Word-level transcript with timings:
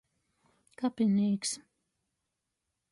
Kapinīks. 0.83 1.55